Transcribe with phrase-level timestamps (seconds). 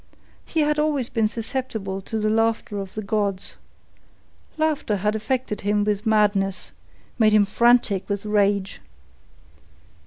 [0.45, 3.57] He had always been susceptible to the laughter of the gods.
[4.57, 6.71] Laughter had affected him with madness,
[7.19, 8.81] made him frantic with rage.